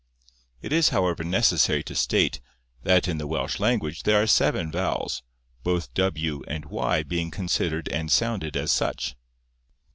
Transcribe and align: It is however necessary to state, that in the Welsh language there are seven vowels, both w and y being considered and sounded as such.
It 0.63 0.73
is 0.73 0.89
however 0.89 1.23
necessary 1.23 1.83
to 1.83 1.93
state, 1.93 2.41
that 2.81 3.07
in 3.07 3.19
the 3.19 3.27
Welsh 3.27 3.59
language 3.59 4.01
there 4.01 4.19
are 4.19 4.25
seven 4.25 4.71
vowels, 4.71 5.21
both 5.61 5.93
w 5.93 6.41
and 6.47 6.65
y 6.65 7.03
being 7.03 7.29
considered 7.29 7.87
and 7.89 8.11
sounded 8.11 8.57
as 8.57 8.71
such. 8.71 9.15